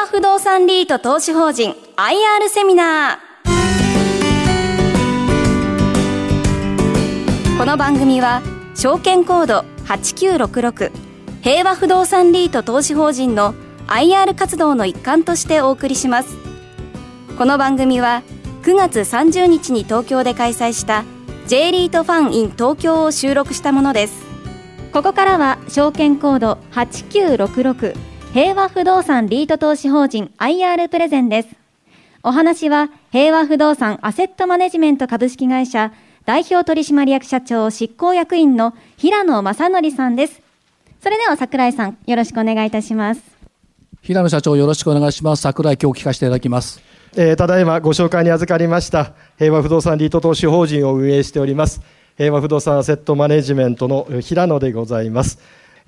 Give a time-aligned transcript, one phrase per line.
[0.00, 3.48] 和不動産リート投資法人 IR セミナー。
[7.58, 8.40] この番組は
[8.76, 10.92] 証券コード8966
[11.42, 13.56] 平和不動産リート投資法人の
[13.88, 16.36] IR 活動の一環としてお送りします。
[17.36, 18.22] この番組は
[18.62, 21.02] 9月30日に東京で開催した
[21.48, 24.24] J リートファン in 東京を収録したものです。
[24.92, 31.48] ここからは証券コード8966平和不動産リート投資法人 IR プレゼンです
[32.22, 35.92] お話は平和不動産アセットマネジメント株式会社
[36.28, 40.42] 代表取締役社長執行役員の平野正則さんです。
[41.02, 43.22] それでは桜井さん、よろしくお願いいたします。
[44.02, 45.42] 平野社長、よろしくお願いします。
[45.42, 46.82] 桜井今日聞かせていただきます。
[47.16, 51.80] えー、ただいまご紹介に預かりました平和不動産リート投資法人を運営しております
[52.18, 55.38] 平和不動産アセットマネジメントの平野でございます。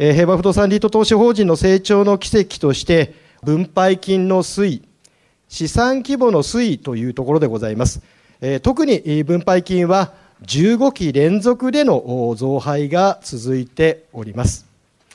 [0.02, 4.82] えー、平和不動産リート投資法人の成長の奇跡として分配金の推移、
[5.46, 8.00] 資産規模の推移というところでございます。
[8.40, 10.14] えー、特に分配金は
[10.46, 14.64] 15期連続での増配が続いております。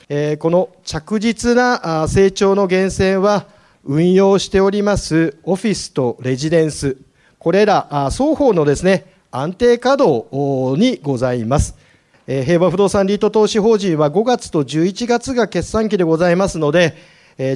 [0.08, 3.46] えこの着実な成長の源泉は、
[3.84, 6.96] 運用しておりますオフィスとレジデンス、
[7.40, 11.74] これら双方のですね、安定稼働にございます。
[12.26, 16.96] 平和不動産リート投資法人は5月と11月が決算期でございますので、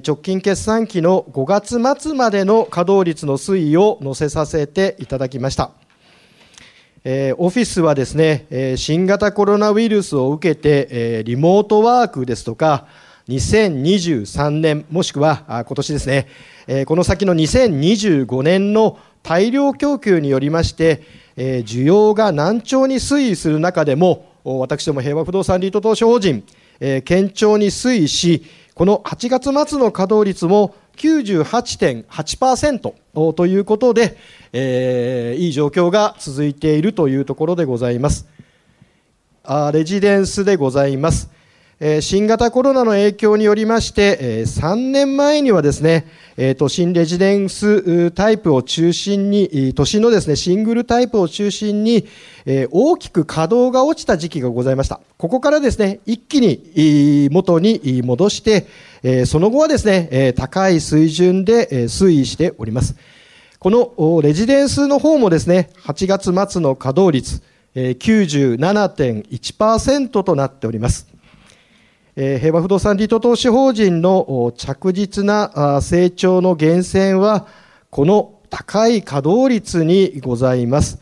[0.07, 5.73] 直近決算期の5月末までの稼働率の推移を載せさせていただきました。
[7.37, 12.87] オフィスはですね、新型コロナウイルスを受けて、リモートワークですとか、
[13.29, 16.29] 2023年、もしくは今年ですね、
[16.87, 21.03] この先の2025年の大量供給によりまして、
[21.37, 26.45] 需要が難聴に推移する中でも、私ども平和不動産リート投資法人、
[26.81, 34.17] えー、堅調に推移し、この8月末の稼働率も98.8%ということで、
[34.53, 38.29] えー、いい状況が続いているというところでございます。
[39.43, 41.31] あレジデンスでございます。
[42.03, 46.07] 新型コロナの影響によりまして、3年前にはですね、
[46.59, 52.07] 都心レジデンスタイプを中心に、都心のですね、シングルタイプを中心に、
[52.71, 55.01] 大きく稼働が落ちた時期がございました。
[55.17, 58.67] ここからですね、一気に元に戻して、
[59.25, 62.95] その後はですね、高い水準で推移しております。
[63.59, 67.41] このレジデンスの方もですね、8月末の稼働率、
[67.75, 71.09] 97.1%となっております。
[72.21, 77.47] 平和不動産リート投資法人の着実な成長の源泉は、
[77.89, 80.99] この高い稼働率にございます。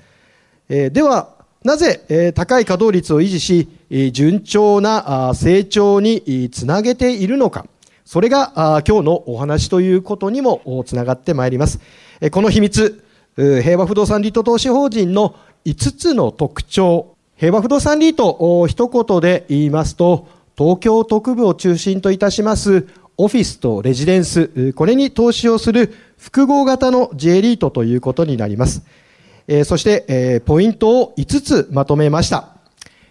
[0.68, 1.34] では、
[1.64, 3.68] なぜ高い稼働率を維持し、
[4.12, 7.66] 順調な成長につなげているのか。
[8.04, 11.80] それが今日のお話ということにもつながってまいります。
[12.30, 13.02] この秘密、
[13.36, 15.34] 平和不動産リート投資法人の
[15.64, 20.28] 5つの特徴、平和不動産リート一言で言いますと、
[20.58, 28.82] 東京都区部を中心といたしますオフィスとレジデンス、これに投資をする複合型の J リートということになります。
[29.46, 32.56] えそしてえ、ポイントを5つまとめました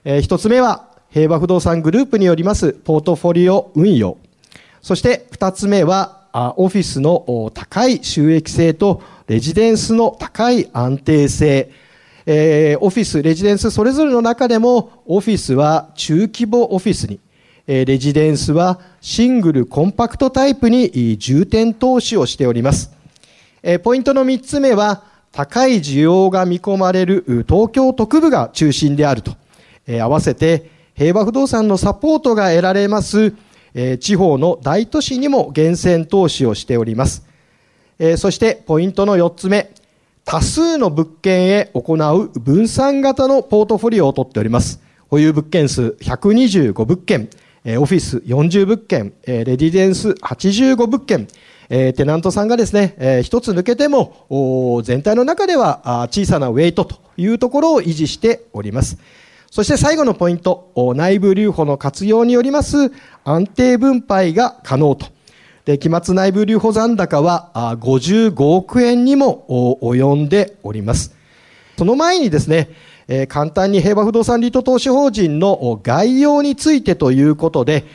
[0.03, 0.18] え。
[0.18, 4.18] 1つ目は、平和不動産グループによりますポートフォリオ運用。
[4.81, 11.72] そして2つ目は、あオフィスの高い収益性とレジデンスの高い安定性
[12.25, 12.78] え。
[12.81, 17.19] オフィス、レジデンスそれぞれの中でも、オフィスは中規模オフィスに、
[17.67, 22.91] レジデンスはシングルコンパクトタイプに重点投資をしております。
[23.83, 29.35] ポイントの3つ目は、高い需要が見込まれる東京特部が中心であると。
[30.01, 33.33] 合わせて、平和不動産のサポートが得られます
[33.99, 37.28] 地方の大都市にも厳選投資をしております。
[38.16, 39.72] そしてポイントの4つ目、
[40.23, 44.79] 多数の物件へ行う分散型のポートフォリオを取っております。
[45.09, 47.29] 保有物件数125物件、
[47.75, 51.28] オフィス40物件、レディデンス85物件、
[51.67, 58.97] テナントさんがですね、一つ抜けても、全体の中では小さなウェイトというところを維持しております。
[59.52, 62.90] そして最後のポイント、内部留保の活用によります
[63.25, 65.08] 安定分配が可能と。
[65.66, 71.13] で、期末内部留保残高は55億円にも及んでおります。
[71.78, 72.70] その前にですね、
[73.08, 77.86] えー、簡単に平和不動産リート投資法人の概要についてということで、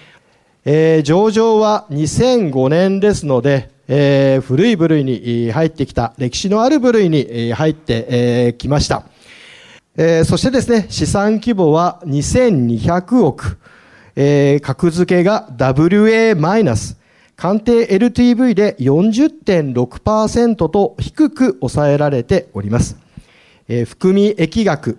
[0.64, 9.04] えー、上場は2005年ですので、えー、古い部類に入ってきた、歴史のある部類に入ってきました。
[9.96, 13.58] え、そしてですね、資産規模は2200億、
[14.16, 16.98] え、格付けが WA マイナス、
[17.36, 22.96] 鑑定 LTV で40.6%と低く抑えられております。
[23.68, 24.98] え、含み益額、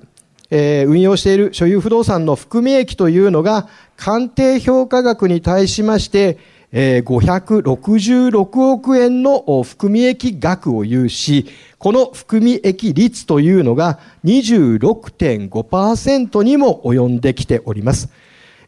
[0.50, 3.68] え、運用している所有不動産の含み益というのが、
[3.98, 6.38] 鑑定評価額に対しまして、
[6.72, 11.46] え、566億円の含み益額を有し、
[11.78, 18.10] この含み益率というのが26.5%にも及んできております。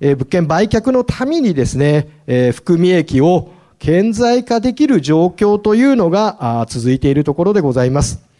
[0.02, 3.50] え、物件売却のためにですね、え、含み益を
[3.80, 8.35] 顕在化できる状況というのが続いているところでございます。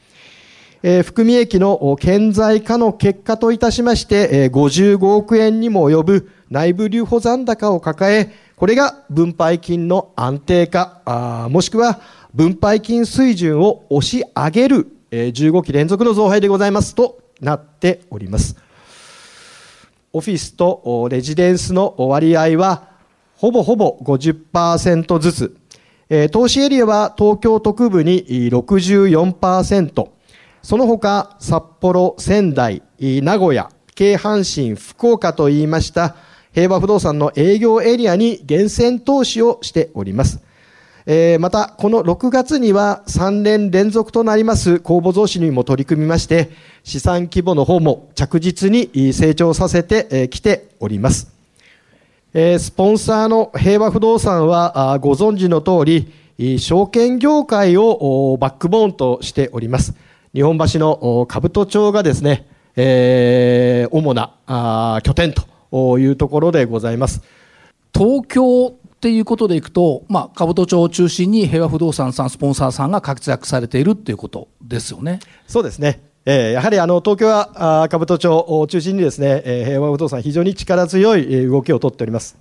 [0.88, 12.02] えー、含み益の顕在化の結果といたしまして、えー、55億円にも及ぶ内部留保残高を抱え、これが分配金の安定化、あもしくは
[12.36, 16.94] 分配金水準を押し上げる、えー、15期連続の増配でございます。
[16.94, 18.56] となっております。
[20.14, 22.90] オフィスとレジデンスの割合は、
[23.38, 25.58] ほぼほぼ50%ずつ、
[26.10, 30.15] えー、投資エリアは東京特部に64%、
[30.66, 36.16] その他、札幌、仙台、名古屋、京阪神、福岡といいました
[36.54, 40.42] 平和不動産の営業エリアに厳選投資をしております。
[41.06, 46.50] えー、また、この6月には3年連続となります公募増資にも取り組みまして、
[46.84, 51.32] 資産規模の方も着実に成長させてきております。
[52.34, 59.94] えー、スポンサーの平和不動産はご存知の通り、証券業界をバックボーンとしております。
[60.36, 62.46] 日本橋の兜町がですね、
[62.76, 67.22] えー、主な拠点というところでございます。
[67.94, 75.22] 東京っていうことでいくと、まあ、兜町を中心に平和不動産さん、スポンサーさんが活躍されているっていうことですよね。
[75.48, 76.02] そうですね。
[76.26, 82.36] えー、やはりあの東京は兜町を中心にですね、えー、平和不動産非常に力強い動きをとっております。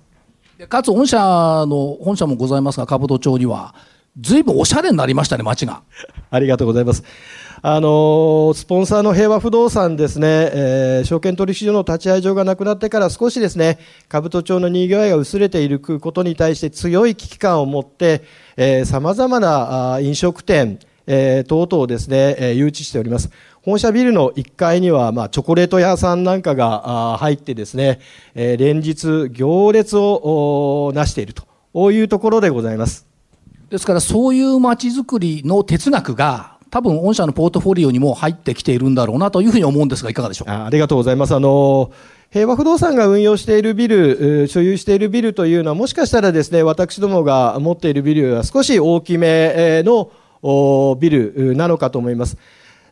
[0.67, 1.17] かつ本社
[1.65, 3.73] の本社もございますが兜町には
[4.19, 5.81] ずいぶんおしゃれになりましたね街が。
[6.29, 7.03] ありがとうございます。
[7.61, 13.79] あのスポンサーの平和不動産ですね、えー、証券取引所の立ち会い場がなくなってから少しですね、
[14.09, 18.23] 兜町のにぎわいが薄れていることに対して強い危機感を持って、
[18.85, 23.29] さまざまな飲食店、えー、等々ですね、えー、誘致しております。
[23.61, 27.99] 本社ビルの1階には、まあ、チョコレート屋さんなんかが入ってですね、
[28.35, 33.07] えー、連日行列をなしているというところでございます。
[33.69, 40.51] ですからそういう街づくりの哲学が多分御社のポートフォリオにも入ってきているんだろうなというふうに思うんですがいかがでしょう？
[40.51, 41.89] あありがとうございますあの
[42.31, 50.11] 平和不動産が運用しているビル、所有しているビルというのは、もしかしたらですね、私どもが持っているビルは少し大きめの
[50.99, 52.35] ビルなのかと思います。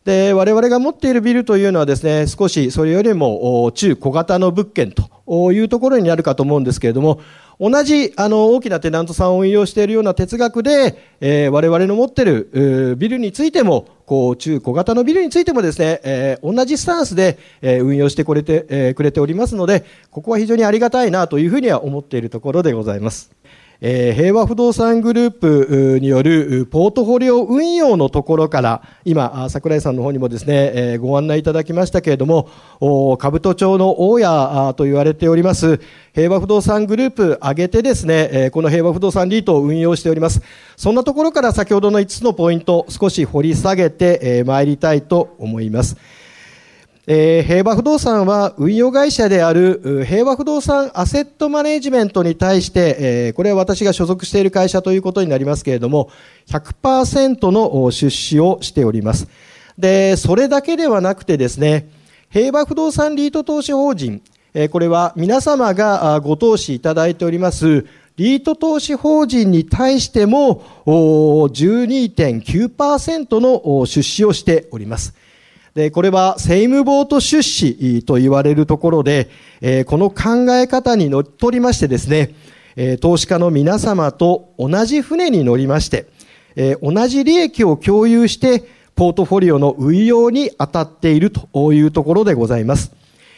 [0.06, 7.20] で、我々が持っているビルというのはですね、少しそれよりも中小型の物件というところにあるかと思うんですけれども、
[7.60, 23.32] 同じあの大きなテナントさんを運用しているような哲学で、えー、我々の持っているビルについても、こう中小型のビルについてもですね、えー、同じスタンスで、え、運用してくれて、え、くれておりますので、ここは非常にありがたいなというふうには思っているところでございます。
[23.86, 32.48] えー、平和不動産グループによるポートフォリオ運用のところから、今、桜井さんの方にもですね、えー、ご案内いただきましたけれども、
[32.80, 35.82] 兜町の大家と言われております、
[36.14, 40.42] 平和不動産グループ挙げてですね、えー、この平和不動産リートを運用しております。
[40.78, 45.98] そんなところから先ほどの5つのポイント、少し掘り下げて、えー、参りたいと思います。
[47.06, 56.10] えー、平和不動産は運用会社である平和不動産アセットマネジメントに対して、えー、これは私が所属している会社ということになりますけれども、
[56.48, 59.28] 100%の出資をしております。
[59.78, 61.90] で、それだけではなくてですね、
[62.30, 64.22] 平和不動産リート投資法人、
[64.54, 75.16] えー、これは皆様がご投資いただいておりますリート投資法人に対しても12.9%の出資をしております。
[75.76, 82.36] で、これは政務ボート出資と言われるところで、えこの考え方にのっとりましてですね、
[82.76, 86.06] え投資家の皆様と同じ船に乗りまして、
[86.56, 88.64] え同じ利益を共有して、
[88.96, 92.92] ポートフォリオの運用に当たっているというところでございます。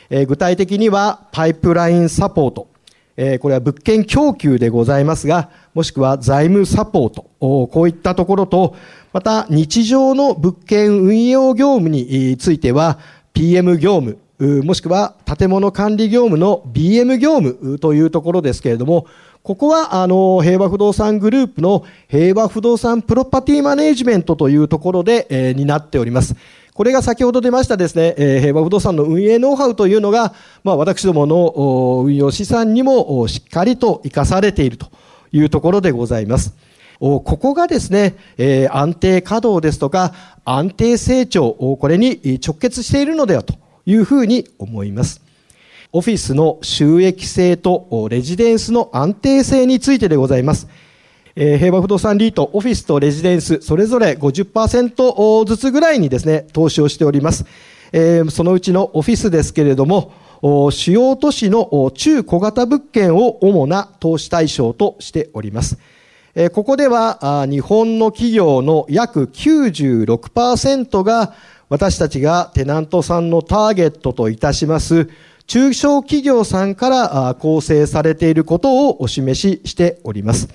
[0.09, 2.67] え具体的には、パイプラインサポート、
[3.15, 8.75] えこれは物件供給でございますが、もしくは財務サポート、こういったところと、
[9.11, 12.97] また日常の物件運用業務については
[13.33, 19.05] PM 業務、もしくは建物管理業務の BM 業務というところですけれども、
[19.43, 26.35] ここは、あの、平和不動産グループの平和不動産プロパティマネジメントというところで、えー、担っております。
[26.73, 34.87] これが先ほど出ましたですね、えー、平和不動産の運営ノウハウというのが、まあ、私どもの運用資産にもしっかりと活かされていると
[35.37, 36.55] いうところでございます。
[36.99, 40.13] ここがですね、えー、安定稼働ですとか
[40.45, 45.21] 安定成長、これに直結しているのではというふうに思います。
[45.91, 50.67] オフィスの収益性とレジデンスの安定性についてでございます。
[51.35, 57.45] えー、平和不動産リート、オフィスとレジデンス、それぞれ50%ずつぐらいにですね、投資をしております。
[57.91, 65.77] えー、そのうちのオフィスですけれども、主要都市の中小型物件を主な投資対象としております。
[66.53, 71.33] ここでは日本の企業の約96%が
[71.69, 75.09] 私たちがテナントさんのターゲットといたします
[75.47, 80.49] 中小企業さんから構成されていることをお示ししております。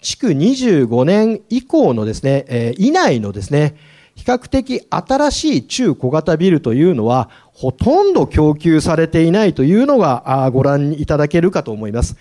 [0.00, 3.74] 築25年以降のですね、以内のですね、
[4.18, 12.16] 比較的新しい中小型ビルというのは、ほとんど供給されていないというのがご覧いただけるかと思います。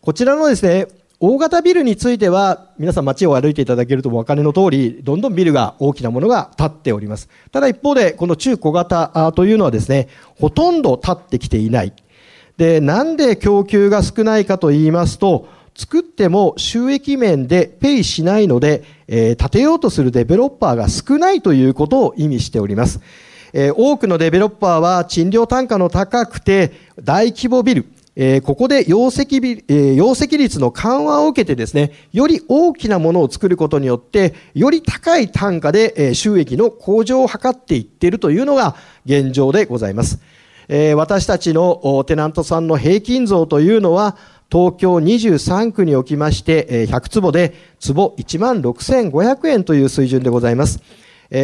[0.00, 0.88] こちらのですね、
[1.20, 7.28] 大型ビルについては、皆さん街を歩いていただけるとお分かりの通り、どんどんビルが大きなものが建っております。
[7.52, 11.92] ただ一方で、この中小型というのはですね、ほとんど建ってきていない。
[12.56, 23.00] で、なんで供給が少ないかと言いますと、作っても収益面でペイしないので、えー、建てようとするデベロッパーが少ないということを意味しております。
[23.52, 26.72] えー、多くのデベロッパーは賃料単価の高くて
[27.02, 27.86] 大規模ビル、
[28.16, 40.18] えー、ここで容積ビ、えー、容積率の緩和を受けてですね、より大きなものを作ることによって、より高い単価で、えー、収益の向上を図っていっているというのが現状でございます。
[40.68, 44.16] えー、私たちのテナントさんの平均増というのは、
[44.50, 50.80] 東京23区におきまして、100坪で坪1万6500円という水準でございます。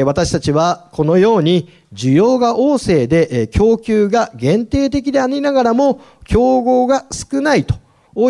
[0.05, 7.75] 私たちはこのように需要が旺盛で供給が限定的でありながらも競合が少ないと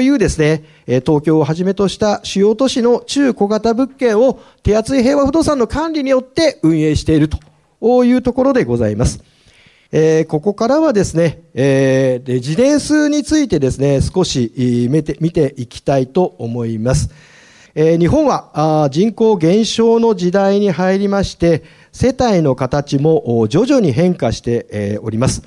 [0.01, 9.23] いうですね、東京をはじめとした主要都市の中小型物件を手厚い平和不動産の管理によって運営しているというところでございます。
[9.95, 17.11] えー、ここからはですね、えー、レジデンスについてですね、少し見て見ていきたいと思います。
[17.75, 25.43] えー、日本は人口減少の時代に入りまして、世帯の形も徐々に変化してえおります。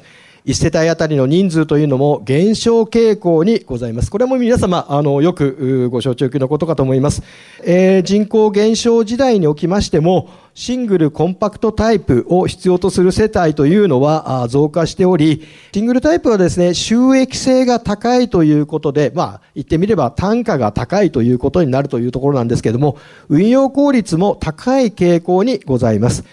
[0.45, 4.11] 1世帯あたりの人数というのも減少傾向にございます。
[4.11, 7.23] これも皆様、あの、よくご承知おきのことかと思います。
[7.63, 22.99] えー、人口減少時代におきましても、シングルコンパクトタイプを必要とする世帯というのは増加しており、シングルタイプはですね、収益性が高いということで、まあ、言ってみれば単価が高いということになるというところなんですけれども、
[23.29, 26.23] 運用効率も高い傾向にございます。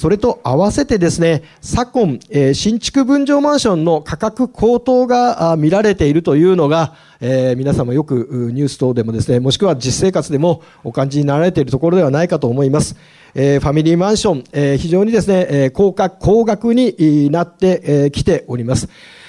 [0.00, 12.96] それと合わせてですね、昨今、えー、新築分譲マンションの価格高騰が見られているというのが、えー、皆様よくニュース等でもですね、もしくは実生活でもお感じになられているところではないかと思います。
[13.34, 18.88] えー、ファミリーマンション、えー、非常にですね、え、高価、高額になってきております。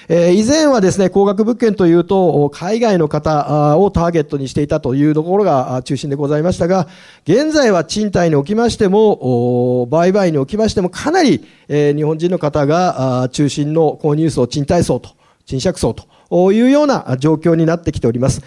[0.09, 6.87] え以前はですね、高額物件というと、海外の方をターゲットにしていたというところが中心でございましたが、
[7.25, 15.11] 現在は賃貸におきましても、売買におきましても、かなり、え日本人の方が中心の購入層、賃貸層と、
[15.45, 18.41] 賃借層というような状況になってきております。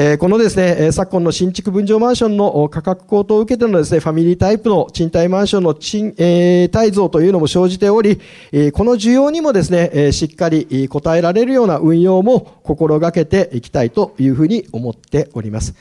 [0.00, 8.20] えー、このですね、昨今の新築分譲マンションの価格高騰を受けてのですね、ファミリータイプの賃貸マンションの賃、えー、貸増というのも生じており、
[8.72, 15.74] この需要にもですね、え、しっかり応えられるような運用も心がけていきたいというふうに思っております。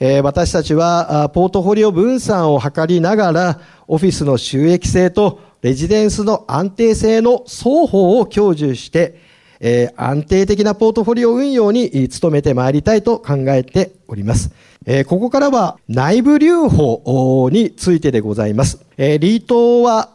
[0.00, 9.22] え、私たちはポートフォリオ分散を図りながら、オフィスの収益性とレジデンスの安定性の双方を享受して、
[9.66, 14.50] えー、安定的なポートフォリオ運用に努めてまいりたいと考えております。
[14.84, 18.84] えー、ここからは内部留保についてでございます。
[18.98, 20.10] えー、リートは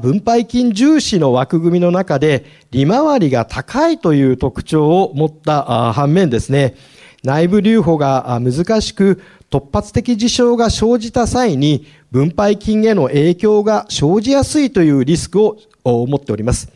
[0.00, 6.74] 分配金重視の枠組みの中で利回りが高いという特徴を持った反面ですね、
[7.22, 9.20] 内部留保が難しく
[9.50, 16.72] 突発的事象が生じた際に分配金への影響が生じやすいというリスクを持っております。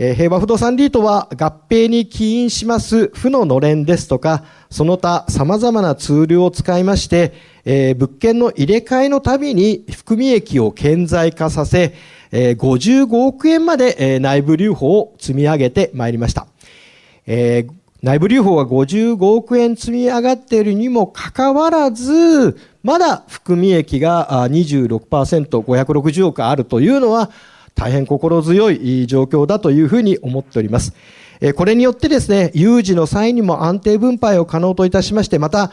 [0.00, 7.34] 平和不動産リートは合併に起因します負ののれんですとか、その他様々なツールを使いまして、
[7.98, 11.92] 物件の入れ替えのたびに含み益を顕在化させ、
[12.32, 16.46] え55億円まで、内部留保を積み上げてまいりました。
[18.02, 27.30] 内部留保が55億円積み上がっているにもかかわらず、まだ含み益が26%、560億あるというのは、
[27.80, 30.92] 大変心強い状況だというふうに思っております。
[31.54, 35.72] これによってですね、有事の際にも安定分配を可能といたしまして、また、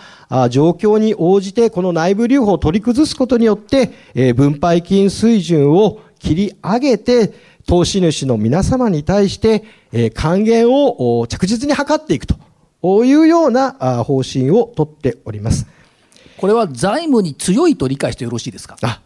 [0.49, 3.91] 状況に応じてこの内部留保を取り崩すことによって、
[4.35, 7.33] 分配金水準を切り上げて、
[7.65, 9.65] 投資主の皆様に対して、
[10.11, 13.73] 還元を着実に図っていくというような
[14.05, 15.67] 方針をとっております。
[16.37, 18.77] これは財務に強いと理解してよろしいですか？
[18.83, 19.01] あ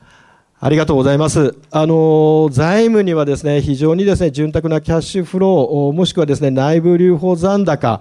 [0.63, 1.56] ありがとうございます。
[1.72, 8.00] あの、財務にはですね、非常にですね、潤沢なキャッシュフロー、もしくはですね、内部留保残高、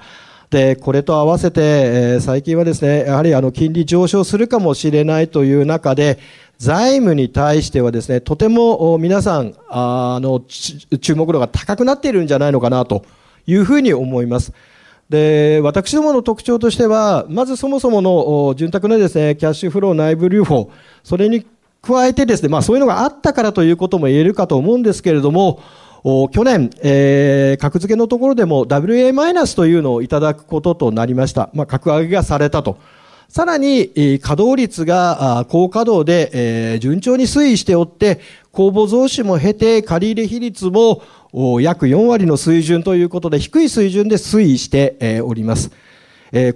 [0.50, 6.18] で、これと合わせて、えー、最近はですね、やはりあの、金利上昇するかもしれないという中で、
[6.58, 10.42] 財務に対してはですね、とても皆さん、あの、
[11.00, 13.06] 注目度が高くなっているんじゃないのかなと
[13.46, 14.52] いうふうに思います。
[15.08, 20.70] で、私どもの特徴としては、まずそもそもの潤沢なですね、キャッシュフロー内部留保、
[21.02, 21.46] それに
[21.82, 25.60] 加えてですね、まあそういうのがあったからということも言えるかと思うんですけれども、
[26.32, 31.50] 去年、えー、格付けのところでも WA マイナスというのをいただくこととなりました。
[31.52, 32.78] まあ、格上げがされたと。
[33.28, 38.18] さらに、稼働率が高稼働で、順調に推移しておって、
[38.50, 41.02] 公募増資も経て、借入比率も
[41.60, 45.70] 約4割の水準ということで、低い水準で推移しております。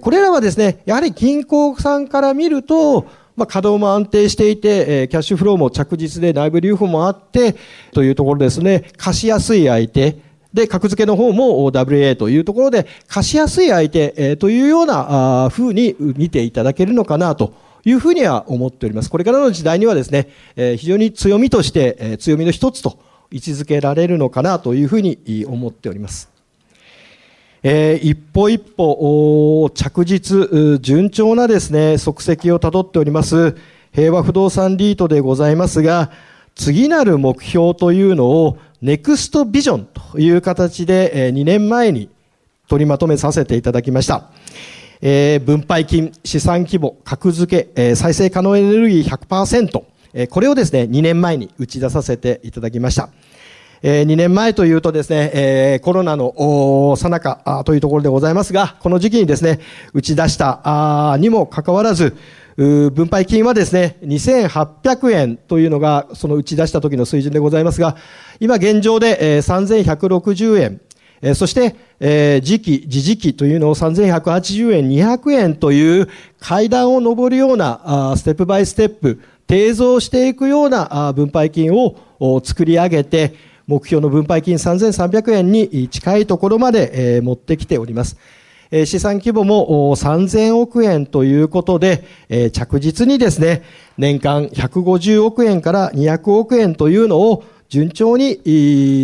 [0.01, 3.05] これらはですね、やはり銀行さんから見ると、
[3.35, 7.55] まあ、稼働も安定していて、え、キャッシュフローも着実で内部留保もあって、
[7.91, 10.17] というところですね、貸しやすい相手、
[10.53, 19.09] で、格付けの方も WA というところで、貸しやすい相手、え、というような風に見ていただけるのかなというふうには思っております。
[19.09, 22.97] これからの時代にはですね、え、非常に強みとして、え、強みの一つと
[23.31, 26.34] 位置づけられるのかなというふうに思っております。
[27.67, 33.55] えー、一歩一歩着実、順調なですね、足跡をたどっております、
[33.91, 36.11] 平和不動産リートでございますが、
[36.53, 42.09] 次なる目標というのを、ネクストビジョンという形で、えー、2年前に
[42.67, 44.29] 取りまとめさせていただきました。
[45.01, 53.09] えー、分配金、資産規模、格付け、えー、再生可能エネルギー100%、えー、これをですね、2年前に打ち出させていただきました。
[53.81, 59.59] え、2年前というとですね、え、コロナのさなかというところでございますが、この時期にですね、
[59.93, 62.15] 打ち出したにもかかわらず、
[62.57, 67.97] 分配金はですね、2800円というのが、その打ち出した時の水準でございますが、
[68.39, 70.81] 今現状で、えー、3160円、
[71.21, 76.09] え、そして、えー、時期、時時期というのを3180円、200円という
[76.39, 81.95] 階段を上るようなあステップバイステップ、低増していくようなあ分配金を
[82.43, 83.33] 作り上げて、
[83.67, 88.17] 目標の分配金3300円に近いところまで持ってきております。
[88.85, 92.03] 資産規模も3000億円ということで、
[92.51, 93.63] 着実にですね、
[93.97, 98.35] 年間150億円から200億円というのを順調に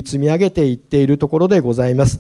[0.06, 2.19] 積み上げていっているところでございます。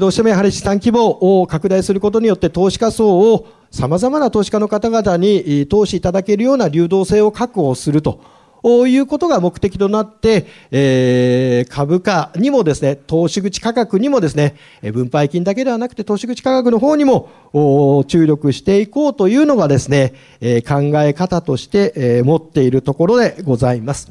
[0.00, 8.20] どうしてもやはり資産規模を拡大することによって投資家層を様々な投資家の方々に投資いただけるような流動性を確保すると。
[8.64, 14.56] いうことが目的となって、えー、株価にもですね、投資口価格にもですね、
[14.92, 24.10] 分配金だけではなくて投資口価格の方にも注力していこうというのがですね、え、考え方として、え、持っているところでございます。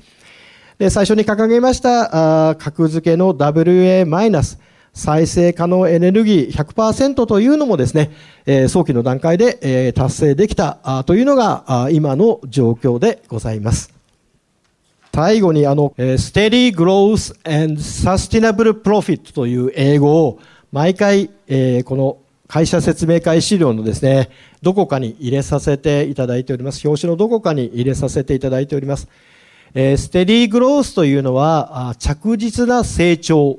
[0.78, 4.60] で最初に掲げましたあ格付けの WA マイナス
[4.94, 8.12] 再生可能エネルギー100%というのもですね、
[8.48, 13.97] え、早期の段階で、え、達成できたあというのがあ今の状況でございます。
[15.18, 20.40] 最後にあの、Steady Growth and Sustainable Profit という英語を
[20.72, 24.30] 毎回、えー、この会社説明会資料のですね、
[24.62, 26.88] どこかに入れさせていただいております。
[26.88, 29.08] 表紙のどこかに入れさせていただいております。
[29.74, 33.58] えー、ステディグロースというのは、あ着実な成長。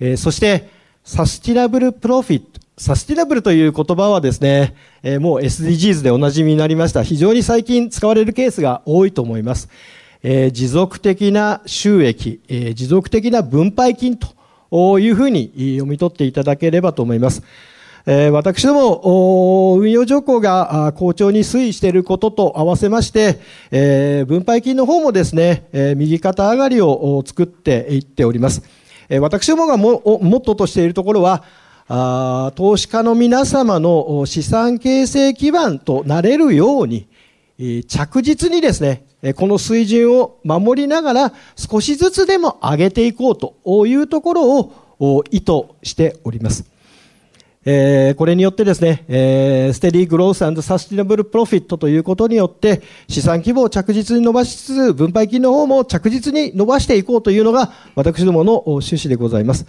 [0.00, 0.68] えー、そして、
[1.04, 2.60] サスティナブルプロフィット。
[2.76, 7.04] サスティナブルという言葉はですね、え、もう SDGs でおなじみになりました。
[7.04, 9.68] 非常に最近使われるケースが多いと思います。
[10.26, 17.42] え、持続的な収益、え、持続的な分配金というふうに読み取っていただければと思います。
[18.06, 23.38] え、私ども、運用条項が好調に推移していることと合わせまして、
[23.70, 28.62] え、分配金の方もですね、え、右肩上がりを作っていっております。
[29.10, 31.44] え、私どもがもモットーとしているところは、
[31.86, 37.08] あ投資家の皆様の資産形成基盤となれるように、
[37.86, 44.58] 着実にですね、この水準を守りながら少しずつでも上げていこうというところ
[44.98, 46.74] を意図しております。
[47.66, 59.66] えー、これによってですね、えー、 Steady Growth Sustainable Profit ということによって資産規模を着実に伸ばしつつ分配金の方も着実に伸ばしていこうというのが私どもの趣旨でございます。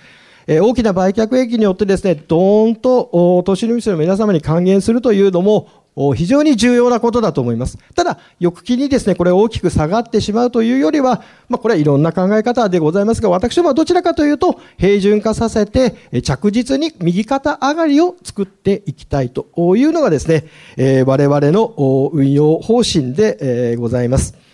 [0.47, 5.69] えー、大きな売却益によってですね、どーんと投資主の皆様に還元するというのも、
[6.15, 7.77] 非常に重要なことだと思います。
[7.95, 21.73] ただ、翌期にですね、これ大きく下がってしまうというよりは、まあ、これはいろんな考え方でございますが、私どもはどちらかというと、平準化させて、着実に右肩上がりを作っていきたいというのがですね、えー、我々の
[22.13, 23.37] 運用方針で、
[23.71, 24.44] え、ございます。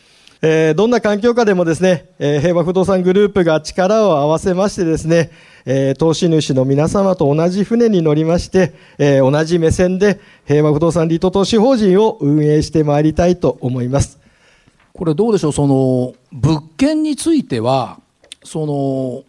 [0.44, 5.30] えー、どんな環境下でもですね、えー、平和不動産グループが力を合わせましてですね、
[5.66, 14.20] えー、投資主の皆様と同じ船に乗りまして、え、同じ目線で平和不動産リート投資法人を運営してまいりたいと思います。
[14.94, 18.00] これどうでしょう、その物件については、
[18.44, 19.24] その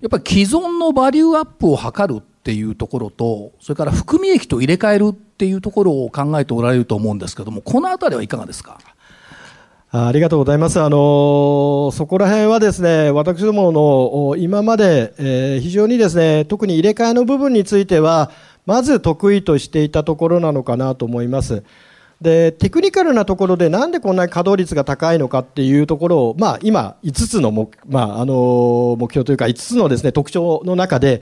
[0.00, 8.78] やっぱり既存のバリューアップを図るっていうところと、それから含み益と入れ替えるっていうところを考えておられると思うんですけども、このあたりはいかがですか？
[9.92, 10.80] ありがとうございます。
[10.80, 18.30] あのそこら辺はですね、私どもの今まで、えー、非常にですね、特に入れ替えの部分については、
[18.66, 21.64] まず得意としていたところなのかなと思います。
[22.20, 31.20] で、テクニカルなところでなんでこんなに稼働率が高いのかっていうところを、まあ今5つの目,、まあ、あの目標というか5つのですね、特徴の中で、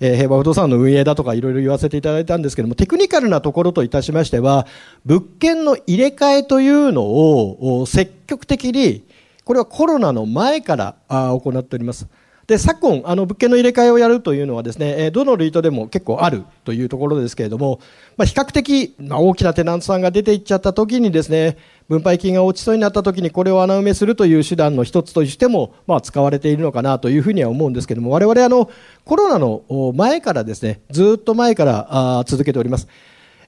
[0.00, 4.66] えー、平和不動産の運営だとかいろいろ言わせていただいたんですけども、テクニカルなところといたしましては、
[5.04, 9.04] 物件の入れ替えというのを積極的に、
[9.44, 12.06] これはコロナの前から行っております。
[12.46, 17.80] で昨今あの物件の入れ替えをやるというのはですねどのルートでも結構あるというところですけれども、
[18.16, 28.70] まあ、比較的、まあ、大きなテナントさんが出ていっちゃった時にですね分配金が落ちそうになった時にこれを穴埋めするという手段の一つとしても、まあ、使われているのかなというふうには思うんですけども我々あの
[29.04, 29.62] コロナの
[29.96, 32.86] 前からですねずっと前からあ続けております。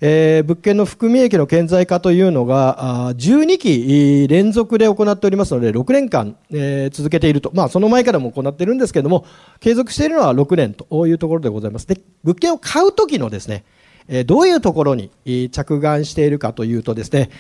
[0.01, 9.27] えー、物件の含み益の顕在化というのが12期連続で行っておりますので6年間、えー、続けていると、まあ、その前からも行っているんですけれども
[9.61, 11.87] 継続しているのは6年というところでございます。
[11.87, 13.65] で物件を買う時のですね、
[14.07, 15.11] えー、どういうところに
[15.51, 17.31] 着眼しているかというとですね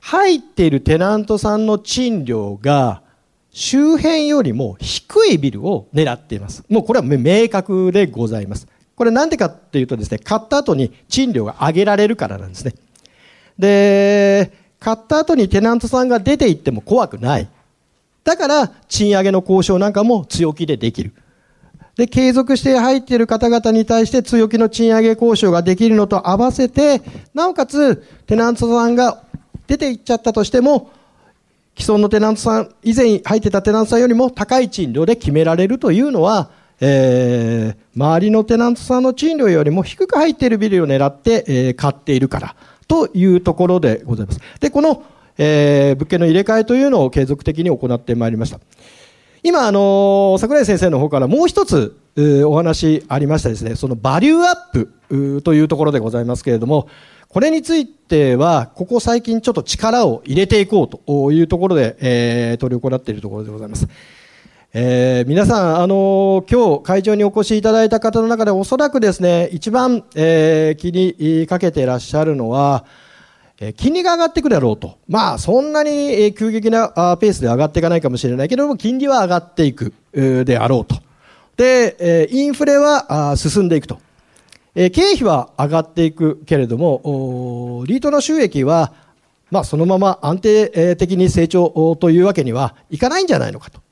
[0.00, 3.02] 入っているテナントさんの賃料が
[3.50, 6.62] 周辺よりも低いビルを狙っています。
[6.68, 8.68] もうこれは明確でございます。
[8.96, 12.74] これなんでかっていうとですね、買った後に賃料が上げられるからなんですね。
[13.58, 17.48] で、買った後にテナントさんが出て行っても怖くない。
[18.24, 21.12] だから、賃上げの交渉なんかも強気でできる。
[21.96, 27.02] で、継続して入っている方々に対して強気の賃上げ交渉ができるのと合わせて、
[27.34, 29.22] なおかつ、テナントさんが
[29.66, 30.90] 出て行っちゃったとしても、
[31.78, 44.40] 既存のテナントさん、以前入ってたテナントさんよりも高い賃料で決められるというのは、えー、周りのテナントさんの賃料よりも低く入っているビルを狙って、えー、買っているからというところでございます。
[44.60, 45.02] で、この、
[45.38, 48.60] えー、物件の入れ替えというのを継続的に行ってまいりました。
[49.42, 51.96] 今、あの、桜井先生の方からもう一つ、
[52.46, 56.88] お話ありましたですね、そのバリューアップというところでございますけれども、
[57.28, 63.86] これについては、ここ最近ちょっと力を入れていこうというところで、えー、取り行っているところでございます。
[64.78, 72.84] えー、皆さん、あのー、今日会場にお越しいただいた方の中でおそらくですね、一番、えー、気にかけていらっしゃるのは、
[73.58, 74.98] えー、金利が上がってくるだろうと。
[75.08, 80.96] まあ、そんなに、え急激なあペースで上がっていかないかもしれないけれども、金利は上がっていく、えー、であろうと。
[81.56, 83.98] で、えー、インフレはあ進んでいくと。
[84.74, 88.92] えー、経費は上がっていくけれども、リートの収益は、
[89.50, 93.85] まあ、そのまま安定的に成長というわけにはいかないんじゃないのかと。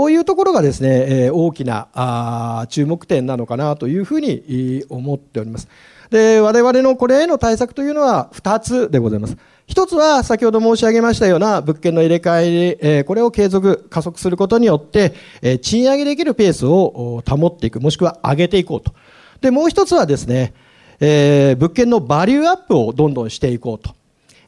[0.00, 5.68] こういうところがですね、え大きな注目点なのかなというふうに思っております。
[6.08, 9.36] で、我々のこれへの対策というのは2つでございます。
[9.66, 18.94] 一つは先ほど申し上げましたような物件の入れ替え、えこれを継続、加速することによって、え賃上げできるペースを保っていく、もしくは上げていこうと。
[19.42, 20.54] で、もう一つはですね、
[21.00, 23.94] えー、物件のバリューアップをどんどんしていこうと。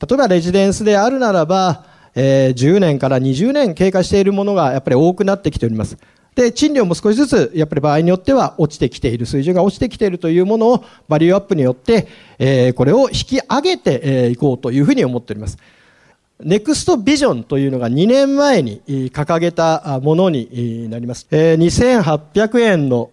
[0.08, 5.98] 例えばレジデンスであるならば、えー、10年から20年経過しているものがやっぱり多くなってきております。
[6.34, 15.58] で、賃料も少しずつ、やっぱり場合によっては落ちてきている、水準が落ちてきているというものを、バリューアップによって、えー、これを引き上げてい、えー、こうというふうに思っております。
[16.40, 21.28] ネクストビジョンというのが2年前に掲げたものになります。
[21.30, 23.10] 2800円の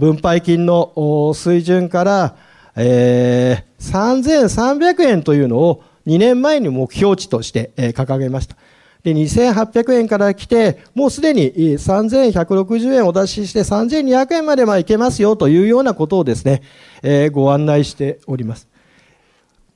[0.00, 2.34] 分配金の水準から
[2.76, 8.56] 3300円というのを2年前に目標値として掲げました。
[9.04, 16.62] で、2800円から来て、もうすでに3160円お出しして3200円まではいけますよというようなことをですね、
[17.02, 18.66] えー、ご案内しております。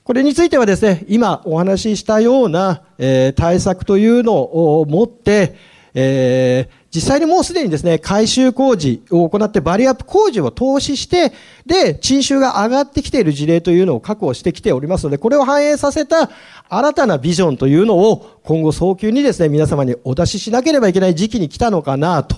[0.03, 5.55] これについてはですね、今お話ししたような、えー、対策というのを持って、
[5.93, 11.33] えー、実際にもうすでにですね、改修工事を行ってバリアップ工事を投資して、
[11.67, 16.31] で、賃収が上がってきている事例というのを確保してきておりますので、これを反映させた
[16.69, 22.37] 新たなビジョンというのを今後早急にですね、皆様にお出ししなければいけない時期に来たのかな、と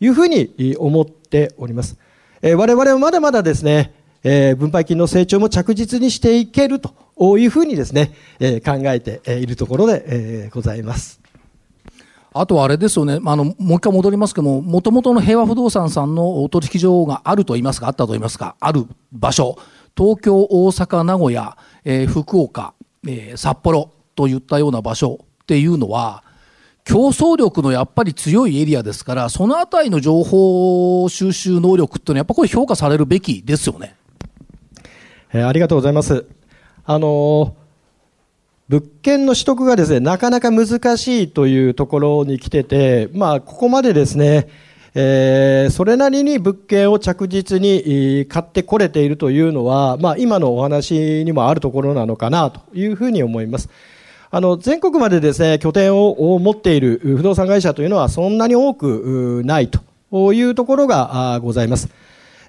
[0.00, 1.96] いうふうに思っております。
[2.42, 3.92] えー、我々はまだまだですね、
[4.22, 11.27] えー、分配金の成長も着実にしていけるというふうにですね、えー、考えているところで、えー、ございます。
[12.40, 19.58] あとはあれですよね、あのもう一回戻りますけども、もともとの平和不動産さんの取引所があると言いますか、あったと言いますか、ある場所、
[19.96, 22.74] 東京、大阪、名古屋、えー、福岡、
[23.06, 26.22] えー、札幌といったような場所っていうのは、
[26.84, 33.94] 競争力のやっぱり強いエリアですから、そのあたりの情報収集能力っていうのは、やっぱこれ評価されるべきですよね。
[35.32, 36.24] えー、ありがとうございます。
[36.84, 37.54] あの
[38.68, 40.66] 物件の取得がですね、なかなか難
[40.98, 44.48] しいというところに来てて、まあ、ここまでですね、
[44.94, 53.70] えー、それなりに物件を着実に買ってこれているというのは、まあ、今のお話にもあるところなのかなというふうに思います。
[54.30, 61.88] あの、全国までですね、拠点を持っている不動産会社というのはそんなに多くないというところがございます。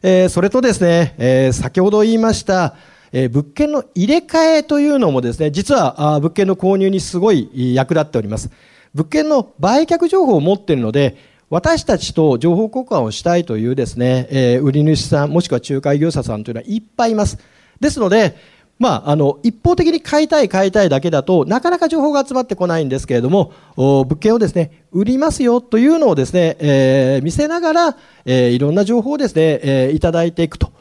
[0.02, 2.76] えー、それとですね、えー、先ほど言いました、
[3.12, 8.50] えー、物件の入れ替えというのもですね、実はあ物件の購入にすごい役立っております。
[8.94, 11.18] 物件の売却情報を持っているので、
[11.50, 17.40] 私たちと情報交換をしたいというですね、えー、売り主さん、もしくは仲介業者さんというのはいっぱいいます。
[17.80, 18.36] ですので、
[18.80, 30.72] まあ、あの、一方的に買いたい買いたいだけだとなかなか情報が集まってこないんですけれども、物件をですね、売りますよというのをですね、えー、見せながら、えー、いろんな情報をですね、えー、いただいていくと。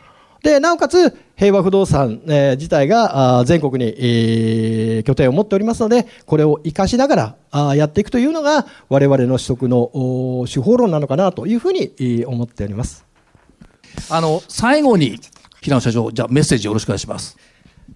[0.42, 13.04] で、なおかつ、平和不動産、えー、自体が全国に、えー、拠点を持っておりますので、これを活かしながらあやっていくというのが、我々の取得の手法論なのかなというふうに、思っております。
[14.10, 15.18] あの、最後に、
[15.60, 17.36] 平野社長、じゃメッセージよろしくお願いします。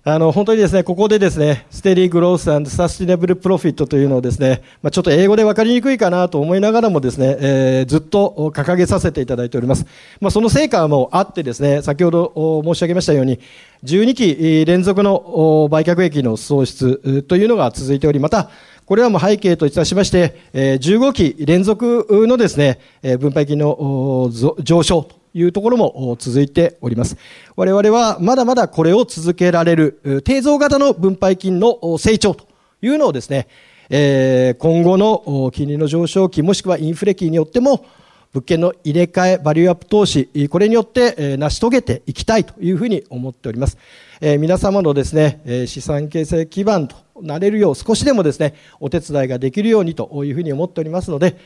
[0.04, 9.86] あの、本当にですね、ここでですね、ステディグロースサスティナブルプロフィットというのをですね、まあ、ちょっと英語で分かりにくいかなと思いながらもですね、えー、ずっと掲げさせていただいております。
[10.20, 13.38] まあ、その成果もあってですね、先ほど申し上げましたように、
[13.84, 18.50] 12期連続の売却益の創出というのが続いており、また、
[18.86, 22.80] これらもう背景といたしまして、15期連続のですね、
[23.20, 27.16] 分配金の上昇いうところも続いております。
[27.56, 32.46] 我々はまだまだこれを続けられる、低増型の分配金の成長と
[32.80, 33.48] いうのをですね、
[33.90, 37.84] え今後の金利の上昇期もしくはインフレ期によっても
[38.32, 43.76] 物件の入れ替え、バリューアップ投資、これによって成し遂げていきたいというふうに思っております。
[44.20, 51.36] 皆様のですね、資産形成基盤となれるよう少しでもですね、お手伝いができるようにというふうに思っておりますので、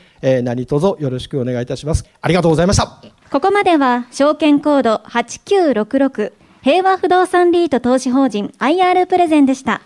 [0.43, 2.05] 何卒よろしくお願いいたします。
[2.21, 3.16] ありがとうございました。
[3.29, 9.81] ここまでは証券コード8966平和不動産リート投資法人 IR プレゼンでした。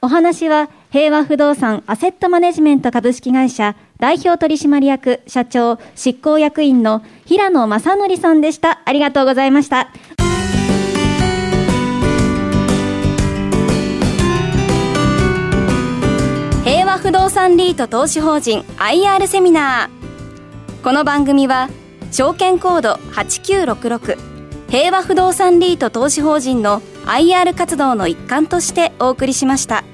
[0.00, 8.80] お話は平和不動産アセットマネジメント株式会社代表取締役社長執行役員の平野正則さんでした。
[8.86, 9.90] ありがとうございました。
[16.64, 20.82] 平和不動産リート投資法人 IR セミナー。
[20.82, 21.68] この番組は
[22.10, 24.18] 証券コード8966
[24.68, 29.84] 平和不動産リート投資法人の IR 活動の一環としてお送りしました。